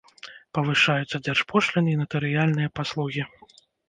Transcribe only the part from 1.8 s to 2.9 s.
і натарыяльныя